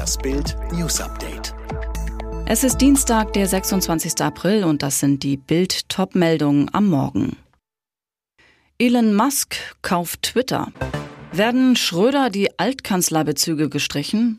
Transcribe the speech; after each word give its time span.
Das 0.00 0.16
Bild 0.16 0.56
News 0.72 0.98
Update. 0.98 1.54
Es 2.46 2.64
ist 2.64 2.78
Dienstag, 2.78 3.34
der 3.34 3.46
26. 3.46 4.22
April 4.22 4.64
und 4.64 4.82
das 4.82 4.98
sind 4.98 5.22
die 5.22 5.36
Bild 5.36 5.90
Top-Meldungen 5.90 6.70
am 6.72 6.88
Morgen. 6.88 7.36
Elon 8.78 9.14
Musk 9.14 9.56
kauft 9.82 10.22
Twitter. 10.22 10.72
Werden 11.32 11.76
Schröder 11.76 12.30
die 12.30 12.58
Altkanzlerbezüge 12.58 13.68
gestrichen? 13.68 14.38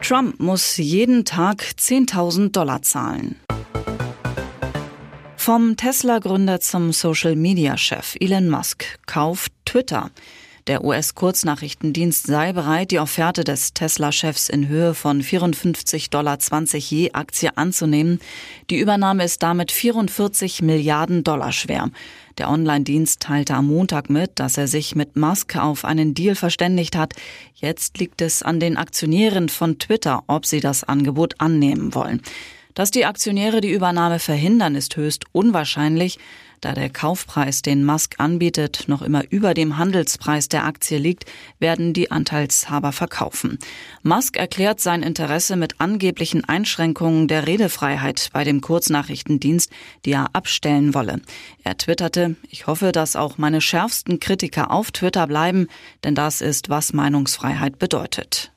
Trump 0.00 0.40
muss 0.40 0.78
jeden 0.78 1.26
Tag 1.26 1.62
10.000 1.78 2.52
Dollar 2.52 2.80
zahlen. 2.80 3.38
Vom 5.36 5.76
Tesla-Gründer 5.76 6.60
zum 6.60 6.94
Social-Media-Chef 6.94 8.16
Elon 8.20 8.48
Musk 8.48 8.86
kauft 9.04 9.52
Twitter. 9.66 10.10
Der 10.66 10.82
US-Kurznachrichtendienst 10.82 12.26
sei 12.26 12.54
bereit, 12.54 12.90
die 12.90 12.98
Offerte 12.98 13.44
des 13.44 13.74
Tesla-Chefs 13.74 14.48
in 14.48 14.66
Höhe 14.66 14.94
von 14.94 15.22
54,20 15.22 16.08
Dollar 16.08 16.38
je 16.78 17.12
Aktie 17.12 17.54
anzunehmen. 17.58 18.18
Die 18.70 18.78
Übernahme 18.78 19.24
ist 19.24 19.42
damit 19.42 19.70
44 19.70 20.62
Milliarden 20.62 21.22
Dollar 21.22 21.52
schwer. 21.52 21.90
Der 22.38 22.48
Online-Dienst 22.48 23.20
teilte 23.20 23.52
am 23.52 23.66
Montag 23.66 24.08
mit, 24.08 24.38
dass 24.40 24.56
er 24.56 24.66
sich 24.66 24.96
mit 24.96 25.16
Musk 25.16 25.54
auf 25.54 25.84
einen 25.84 26.14
Deal 26.14 26.34
verständigt 26.34 26.96
hat. 26.96 27.12
Jetzt 27.54 27.98
liegt 27.98 28.22
es 28.22 28.42
an 28.42 28.58
den 28.58 28.78
Aktionären 28.78 29.50
von 29.50 29.78
Twitter, 29.78 30.24
ob 30.28 30.46
sie 30.46 30.60
das 30.60 30.82
Angebot 30.82 31.34
annehmen 31.42 31.94
wollen. 31.94 32.22
Dass 32.72 32.90
die 32.90 33.04
Aktionäre 33.04 33.60
die 33.60 33.70
Übernahme 33.70 34.18
verhindern, 34.18 34.76
ist 34.76 34.96
höchst 34.96 35.26
unwahrscheinlich, 35.32 36.18
da 36.64 36.72
der 36.72 36.90
Kaufpreis, 36.90 37.62
den 37.62 37.84
Musk 37.84 38.14
anbietet, 38.18 38.84
noch 38.86 39.02
immer 39.02 39.30
über 39.30 39.54
dem 39.54 39.76
Handelspreis 39.76 40.48
der 40.48 40.64
Aktie 40.64 40.98
liegt, 40.98 41.24
werden 41.58 41.92
die 41.92 42.10
Anteilshaber 42.10 42.92
verkaufen. 42.92 43.58
Musk 44.02 44.36
erklärt 44.36 44.80
sein 44.80 45.02
Interesse 45.02 45.56
mit 45.56 45.80
angeblichen 45.80 46.44
Einschränkungen 46.44 47.28
der 47.28 47.46
Redefreiheit 47.46 48.30
bei 48.32 48.44
dem 48.44 48.60
Kurznachrichtendienst, 48.60 49.70
die 50.04 50.12
er 50.12 50.34
abstellen 50.34 50.94
wolle. 50.94 51.20
Er 51.62 51.76
twitterte, 51.76 52.36
ich 52.50 52.66
hoffe, 52.66 52.92
dass 52.92 53.16
auch 53.16 53.36
meine 53.38 53.60
schärfsten 53.60 54.20
Kritiker 54.20 54.70
auf 54.70 54.90
Twitter 54.90 55.26
bleiben, 55.26 55.68
denn 56.02 56.14
das 56.14 56.40
ist, 56.40 56.70
was 56.70 56.92
Meinungsfreiheit 56.92 57.78
bedeutet. 57.78 58.52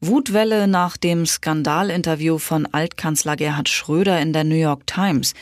Wutwelle 0.00 0.68
nach 0.68 0.96
dem 0.96 1.26
Skandalinterview 1.26 2.38
von 2.38 2.66
Altkanzler 2.66 3.34
Gerhard 3.34 3.68
Schröder 3.68 4.20
in 4.20 4.32
der 4.32 4.44
New 4.44 4.54
York 4.54 4.86
Times. 4.86 5.34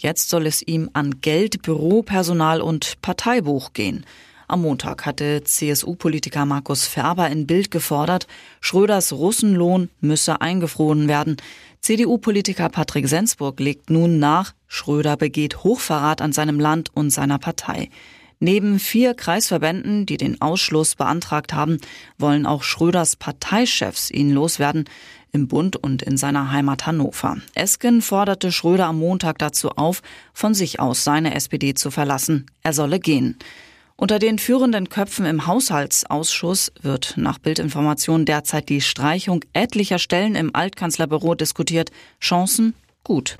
Jetzt 0.00 0.30
soll 0.30 0.46
es 0.46 0.62
ihm 0.62 0.88
an 0.94 1.20
Geld, 1.20 1.60
Büropersonal 1.60 2.62
und 2.62 3.02
Parteibuch 3.02 3.74
gehen. 3.74 4.06
Am 4.48 4.62
Montag 4.62 5.04
hatte 5.04 5.44
CSU-Politiker 5.44 6.46
Markus 6.46 6.86
Ferber 6.86 7.28
in 7.28 7.46
Bild 7.46 7.70
gefordert, 7.70 8.26
Schröders 8.62 9.12
Russenlohn 9.12 9.90
müsse 10.00 10.40
eingefroren 10.40 11.06
werden. 11.06 11.36
CDU-Politiker 11.82 12.70
Patrick 12.70 13.08
Sensburg 13.08 13.60
legt 13.60 13.90
nun 13.90 14.18
nach, 14.18 14.54
Schröder 14.68 15.18
begeht 15.18 15.64
Hochverrat 15.64 16.22
an 16.22 16.32
seinem 16.32 16.58
Land 16.58 16.88
und 16.94 17.10
seiner 17.10 17.38
Partei. 17.38 17.90
Neben 18.38 18.78
vier 18.78 19.12
Kreisverbänden, 19.12 20.06
die 20.06 20.16
den 20.16 20.40
Ausschluss 20.40 20.94
beantragt 20.94 21.52
haben, 21.52 21.76
wollen 22.16 22.46
auch 22.46 22.62
Schröders 22.62 23.16
Parteichefs 23.16 24.10
ihn 24.10 24.30
loswerden 24.30 24.86
im 25.32 25.48
Bund 25.48 25.76
und 25.76 26.02
in 26.02 26.16
seiner 26.16 26.50
Heimat 26.50 26.86
Hannover. 26.86 27.36
Esken 27.54 28.02
forderte 28.02 28.52
Schröder 28.52 28.86
am 28.86 28.98
Montag 28.98 29.38
dazu 29.38 29.70
auf, 29.70 30.02
von 30.32 30.54
sich 30.54 30.80
aus 30.80 31.04
seine 31.04 31.34
SPD 31.34 31.74
zu 31.74 31.90
verlassen. 31.90 32.46
Er 32.62 32.72
solle 32.72 33.00
gehen. 33.00 33.36
Unter 33.96 34.18
den 34.18 34.38
führenden 34.38 34.88
Köpfen 34.88 35.26
im 35.26 35.46
Haushaltsausschuss 35.46 36.72
wird 36.80 37.14
nach 37.16 37.38
Bildinformation 37.38 38.24
derzeit 38.24 38.70
die 38.70 38.80
Streichung 38.80 39.44
etlicher 39.52 39.98
Stellen 39.98 40.36
im 40.36 40.54
Altkanzlerbüro 40.54 41.34
diskutiert. 41.34 41.90
Chancen? 42.18 42.74
Gut. 43.04 43.36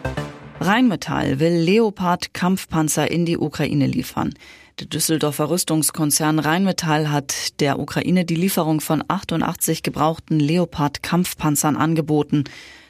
Rheinmetall 0.61 1.41
will 1.41 1.55
Leopard-Kampfpanzer 1.55 3.11
in 3.11 3.25
die 3.25 3.39
Ukraine 3.39 3.87
liefern. 3.87 4.35
Der 4.81 4.87
Düsseldorfer 4.87 5.51
Rüstungskonzern 5.51 6.39
Rheinmetall 6.39 7.11
hat 7.11 7.61
der 7.61 7.79
Ukraine 7.79 8.25
die 8.25 8.35
Lieferung 8.35 8.81
von 8.81 9.05
88 9.07 9.83
gebrauchten 9.83 10.41
Leopard-Kampfpanzern 10.41 11.77
angeboten. 11.77 12.45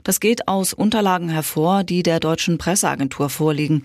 Das 0.05 0.21
geht 0.21 0.47
aus 0.47 0.73
Unterlagen 0.73 1.29
hervor, 1.31 1.83
die 1.83 2.05
der 2.05 2.21
deutschen 2.21 2.59
Presseagentur 2.59 3.29
vorliegen. 3.29 3.83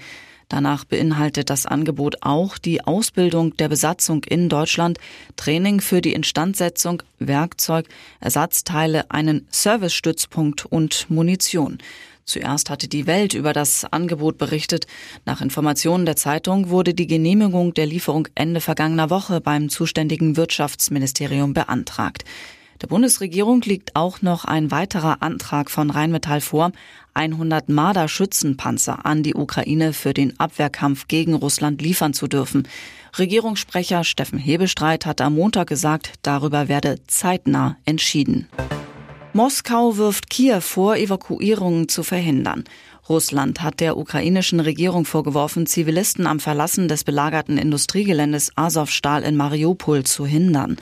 Danach 0.49 0.85
beinhaltet 0.85 1.49
das 1.49 1.65
Angebot 1.65 2.17
auch 2.21 2.59
die 2.59 2.83
Ausbildung 2.83 3.57
der 3.57 3.69
Besatzung 3.69 4.23
in 4.23 4.49
Deutschland, 4.49 4.99
Training 5.35 5.81
für 5.81 6.01
die 6.01 6.13
Instandsetzung, 6.13 7.01
Werkzeug, 7.17 7.87
Ersatzteile, 8.19 9.09
einen 9.09 9.47
Servicestützpunkt 9.49 10.63
und 10.67 11.09
Munition. 11.09 11.79
Zuerst 12.25 12.71
hatte 12.71 12.87
die 12.87 13.05
Welt 13.05 13.35
über 13.35 13.53
das 13.53 13.85
Angebot 13.85 14.37
berichtet. 14.37 14.87
Nach 15.25 15.41
Informationen 15.41 16.05
der 16.05 16.15
Zeitung 16.15 16.69
wurde 16.69 16.93
die 16.95 17.07
Genehmigung 17.07 17.73
der 17.75 17.85
Lieferung 17.85 18.27
Ende 18.33 18.61
vergangener 18.61 19.09
Woche 19.11 19.41
beim 19.41 19.69
zuständigen 19.69 20.35
Wirtschaftsministerium 20.35 21.53
beantragt. 21.53 22.25
Der 22.81 22.87
Bundesregierung 22.87 23.61
liegt 23.61 23.95
auch 23.95 24.21
noch 24.21 24.43
ein 24.43 24.69
weiterer 24.69 25.21
Antrag 25.21 25.71
von 25.71 25.89
Rheinmetall 25.89 26.41
vor, 26.41 26.71
100 27.13 27.69
Marder-Schützenpanzer 27.69 29.05
an 29.05 29.23
die 29.23 29.35
Ukraine 29.35 29.93
für 29.93 30.13
den 30.13 30.37
Abwehrkampf 30.39 31.07
gegen 31.07 31.35
Russland 31.35 31.81
liefern 31.81 32.13
zu 32.13 32.27
dürfen. 32.27 32.67
Regierungssprecher 33.17 34.03
Steffen 34.03 34.39
Hebestreit 34.39 35.05
hat 35.05 35.21
am 35.21 35.35
Montag 35.35 35.67
gesagt, 35.67 36.15
darüber 36.21 36.67
werde 36.67 36.99
zeitnah 37.07 37.77
entschieden. 37.85 38.49
Moskau 39.35 39.97
wirft 39.97 40.29
Kiew 40.29 40.61
vor, 40.61 40.95
Evakuierungen 40.95 41.89
zu 41.89 42.03
verhindern. 42.03 42.63
Russland 43.09 43.61
hat 43.61 43.81
der 43.81 43.97
ukrainischen 43.97 44.61
Regierung 44.61 45.03
vorgeworfen, 45.03 45.67
Zivilisten 45.67 46.25
am 46.25 46.39
Verlassen 46.39 46.87
des 46.87 47.03
belagerten 47.03 47.57
Industriegeländes 47.57 48.53
Azovstal 48.55 49.23
in 49.23 49.35
Mariupol 49.35 50.05
zu 50.05 50.25
hindern. 50.25 50.77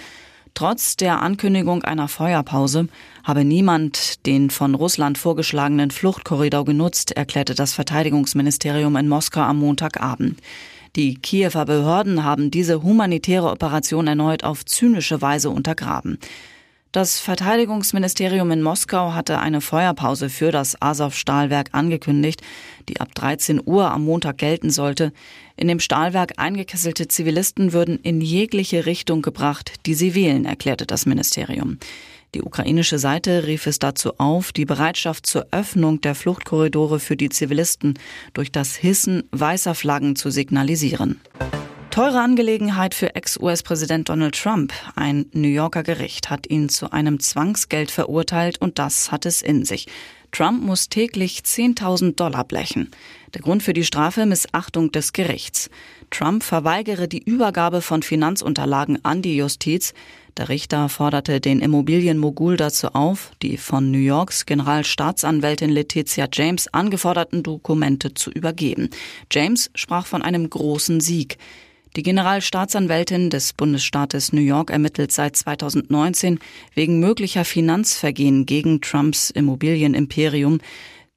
Trotz 0.54 0.96
der 0.98 1.20
Ankündigung 1.24 1.82
einer 1.82 2.08
Feuerpause 2.08 2.90
habe 3.24 3.44
niemand 3.44 4.24
den 4.28 4.52
von 4.52 4.76
Russland 4.76 5.18
vorgeschlagenen 5.18 5.90
Fluchtkorridor 5.90 6.64
genutzt, 6.64 7.18
erklärte 7.18 7.56
das 7.56 7.74
Verteidigungsministerium 7.74 8.96
in 8.98 9.10
Moskau 9.10 9.42
am 9.42 9.58
Montagabend. 9.58 10.40
Die 10.96 11.16
Kiewer 11.16 11.66
Behörden 11.66 12.24
haben 12.24 12.52
diese 12.52 12.84
humanitäre 12.84 13.50
Operation 13.50 14.06
erneut 14.06 14.44
auf 14.44 14.64
zynische 14.64 15.24
Weise 15.24 15.50
untergraben. 15.50 16.20
Das 16.94 17.20
Verteidigungsministerium 17.20 18.52
in 18.52 18.62
Moskau 18.62 19.16
hatte 19.16 19.40
eine 19.40 19.62
Feuerpause 19.62 20.30
für 20.30 20.52
das 20.52 20.80
Azov-Stahlwerk 20.80 21.70
angekündigt, 21.72 22.44
die 22.88 23.02
ab 23.02 23.16
13 23.16 23.60
Uhr 23.66 23.90
am 23.90 24.06
Montag 24.06 24.38
gelten 24.38 24.70
sollte. 24.70 25.12
In 25.58 25.68
dem 25.68 25.80
Stahlwerk 25.80 26.34
eingekesselte 26.38 27.08
Zivilisten 27.08 27.74
würden 27.74 27.98
in 27.98 28.22
jegliche 28.22 28.86
Richtung 28.86 29.24
gebracht, 29.24 29.74
die 29.88 29.96
sie 29.96 30.14
wählen, 30.14 30.46
erklärte 30.46 30.86
das 30.86 31.08
Ministerium. 31.08 31.80
Die 32.36 32.44
ukrainische 32.44 33.00
Seite 33.00 33.48
rief 33.48 33.66
es 33.66 33.80
dazu 33.80 34.20
auf, 34.20 34.52
die 34.52 34.66
Bereitschaft 34.66 35.26
zur 35.26 35.48
Öffnung 35.50 36.00
der 36.02 36.14
Fluchtkorridore 36.14 37.00
für 37.00 37.18
die 37.18 37.30
Zivilisten 37.30 37.98
durch 38.36 38.52
das 38.52 38.76
Hissen 38.76 39.24
weißer 39.32 39.74
Flaggen 39.74 40.16
zu 40.16 40.30
signalisieren. 40.30 41.20
Teure 41.94 42.22
Angelegenheit 42.22 42.96
für 42.96 43.14
Ex-US-Präsident 43.14 44.10
Donald 44.10 44.34
Trump. 44.34 44.74
Ein 44.96 45.28
New 45.32 45.48
Yorker 45.48 45.84
Gericht 45.84 46.32
hat 46.32 46.50
ihn 46.50 46.68
zu 46.68 46.92
einem 46.92 47.20
Zwangsgeld 47.20 47.92
verurteilt 47.92 48.60
und 48.60 48.80
das 48.80 49.12
hat 49.12 49.28
es 49.28 49.44
in 49.44 49.64
sich. 49.64 49.86
Trump 50.32 50.64
muss 50.64 50.90
täglich 50.90 51.42
10.000 51.42 52.16
Dollar 52.16 52.46
blechen. 52.46 52.90
Der 53.36 53.42
Grund 53.42 53.62
für 53.62 53.74
die 53.74 53.84
Strafe 53.84 54.26
Missachtung 54.26 54.92
des 54.92 55.14
Gerichts. 55.14 55.70
Trump 56.10 56.42
verweigere 56.42 57.08
die 57.08 57.22
Übergabe 57.22 57.84
von 57.84 58.02
Finanzunterlagen 58.02 59.06
an 59.06 59.22
die 59.22 59.38
Justiz. 59.38 59.94
Der 60.36 60.50
Richter 60.50 60.90
forderte 60.90 61.42
den 61.42 61.60
Immobilienmogul 61.60 62.58
dazu 62.58 62.88
auf, 62.96 63.34
die 63.44 63.58
von 63.58 63.92
New 63.92 64.00
Yorks 64.00 64.48
Generalstaatsanwältin 64.48 65.70
Letizia 65.70 66.28
James 66.34 66.68
angeforderten 66.74 67.44
Dokumente 67.44 68.16
zu 68.16 68.32
übergeben. 68.32 68.90
James 69.32 69.70
sprach 69.76 70.08
von 70.08 70.24
einem 70.24 70.50
großen 70.50 71.00
Sieg. 71.00 71.38
Die 71.96 72.02
Generalstaatsanwältin 72.02 73.30
des 73.30 73.54
Bundesstaates 73.54 74.34
New 74.34 74.42
York 74.42 74.72
ermittelt 74.72 75.12
seit 75.12 75.36
2019 75.36 76.40
wegen 76.74 77.00
möglicher 77.00 77.46
Finanzvergehen 77.46 78.48
gegen 78.48 78.82
Trumps 78.82 79.30
Immobilienimperium. 79.30 80.60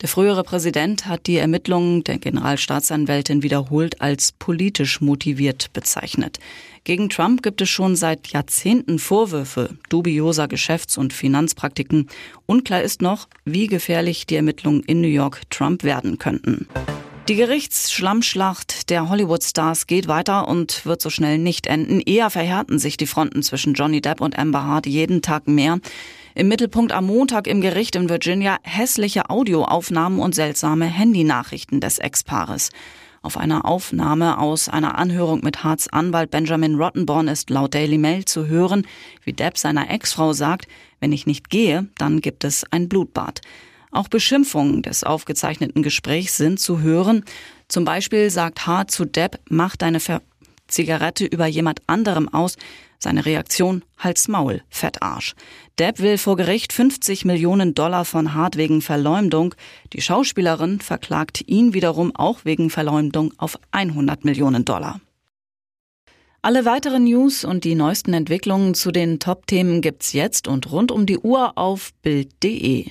Der 0.02 0.10
frühere 0.10 0.42
Präsident 0.42 1.06
hat 1.06 1.26
die 1.28 1.38
Ermittlungen 1.38 2.04
der 2.04 2.18
Generalstaatsanwältin 2.18 3.42
wiederholt 3.42 4.02
als 4.02 4.32
politisch 4.32 5.00
motiviert 5.00 5.72
bezeichnet. 5.72 6.40
Gegen 6.84 7.08
Trump 7.08 7.42
gibt 7.42 7.62
es 7.62 7.70
schon 7.70 7.96
seit 7.96 8.28
Jahrzehnten 8.28 8.98
Vorwürfe 8.98 9.78
dubioser 9.88 10.46
Geschäfts- 10.46 10.98
und 10.98 11.14
Finanzpraktiken. 11.14 12.08
Unklar 12.44 12.82
ist 12.82 13.00
noch, 13.00 13.28
wie 13.46 13.66
gefährlich 13.66 14.26
die 14.26 14.36
Ermittlungen 14.36 14.82
in 14.82 15.00
New 15.00 15.08
York 15.08 15.40
Trump 15.48 15.84
werden 15.84 16.18
könnten. 16.18 16.68
Die 17.28 17.34
Gerichtsschlammschlacht 17.34 18.88
der 18.88 19.08
Hollywood-Stars 19.08 19.88
geht 19.88 20.06
weiter 20.06 20.46
und 20.46 20.86
wird 20.86 21.02
so 21.02 21.10
schnell 21.10 21.38
nicht 21.38 21.66
enden. 21.66 22.00
Eher 22.00 22.30
verhärten 22.30 22.78
sich 22.78 22.96
die 22.96 23.08
Fronten 23.08 23.42
zwischen 23.42 23.74
Johnny 23.74 24.00
Depp 24.00 24.20
und 24.20 24.38
Amber 24.38 24.62
Hart 24.62 24.86
jeden 24.86 25.22
Tag 25.22 25.48
mehr. 25.48 25.80
Im 26.36 26.46
Mittelpunkt 26.46 26.92
am 26.92 27.06
Montag 27.06 27.48
im 27.48 27.60
Gericht 27.60 27.96
in 27.96 28.08
Virginia 28.08 28.58
hässliche 28.62 29.28
Audioaufnahmen 29.28 30.20
und 30.20 30.36
seltsame 30.36 30.84
Handynachrichten 30.84 31.80
des 31.80 31.98
Ex-Paares. 31.98 32.70
Auf 33.22 33.36
einer 33.36 33.64
Aufnahme 33.64 34.38
aus 34.38 34.68
einer 34.68 34.96
Anhörung 34.96 35.40
mit 35.42 35.64
Harts 35.64 35.88
Anwalt 35.88 36.30
Benjamin 36.30 36.76
Rottenborn 36.76 37.26
ist 37.26 37.50
laut 37.50 37.74
Daily 37.74 37.98
Mail 37.98 38.24
zu 38.24 38.46
hören, 38.46 38.86
wie 39.24 39.32
Depp 39.32 39.58
seiner 39.58 39.90
Ex-Frau 39.90 40.32
sagt, 40.32 40.68
wenn 41.00 41.10
ich 41.10 41.26
nicht 41.26 41.50
gehe, 41.50 41.88
dann 41.98 42.20
gibt 42.20 42.44
es 42.44 42.64
ein 42.70 42.88
Blutbad. 42.88 43.40
Auch 43.96 44.08
Beschimpfungen 44.08 44.82
des 44.82 45.04
aufgezeichneten 45.04 45.82
Gesprächs 45.82 46.36
sind 46.36 46.60
zu 46.60 46.80
hören. 46.80 47.24
Zum 47.66 47.86
Beispiel 47.86 48.28
sagt 48.28 48.66
Hart 48.66 48.90
zu 48.90 49.06
Depp, 49.06 49.40
mach 49.48 49.74
deine 49.74 50.00
Ver 50.00 50.20
Zigarette 50.68 51.24
über 51.24 51.46
jemand 51.46 51.80
anderem 51.86 52.28
aus. 52.28 52.56
Seine 52.98 53.24
Reaktion, 53.24 53.82
Hals 53.96 54.28
Maul, 54.28 54.62
Fettarsch. 54.68 55.34
Depp 55.78 56.00
will 56.00 56.18
vor 56.18 56.36
Gericht 56.36 56.74
50 56.74 57.24
Millionen 57.24 57.72
Dollar 57.72 58.04
von 58.04 58.34
Hart 58.34 58.58
wegen 58.58 58.82
Verleumdung. 58.82 59.54
Die 59.94 60.02
Schauspielerin 60.02 60.80
verklagt 60.80 61.42
ihn 61.46 61.72
wiederum 61.72 62.14
auch 62.14 62.44
wegen 62.44 62.68
Verleumdung 62.68 63.32
auf 63.38 63.58
100 63.70 64.26
Millionen 64.26 64.66
Dollar. 64.66 65.00
Alle 66.42 66.66
weiteren 66.66 67.04
News 67.04 67.44
und 67.44 67.64
die 67.64 67.74
neuesten 67.74 68.12
Entwicklungen 68.12 68.74
zu 68.74 68.92
den 68.92 69.20
Top-Themen 69.20 69.80
gibt's 69.80 70.12
jetzt 70.12 70.48
und 70.48 70.70
rund 70.70 70.92
um 70.92 71.06
die 71.06 71.18
Uhr 71.18 71.56
auf 71.56 71.94
Bild.de. 72.02 72.90